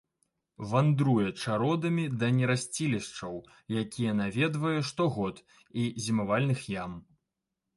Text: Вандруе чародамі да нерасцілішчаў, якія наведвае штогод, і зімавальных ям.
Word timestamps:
Вандруе 0.69 1.25
чародамі 1.43 2.05
да 2.23 2.29
нерасцілішчаў, 2.39 3.35
якія 3.83 4.17
наведвае 4.23 4.75
штогод, 4.89 5.35
і 5.83 5.85
зімавальных 6.07 6.69
ям. 6.81 6.99